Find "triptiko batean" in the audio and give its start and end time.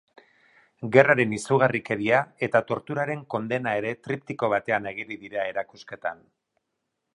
4.09-4.91